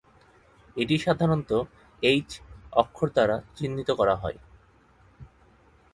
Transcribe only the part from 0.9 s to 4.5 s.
সাধারণত "এইচ" অক্ষর দ্বারা চিহ্নিত করা হয়।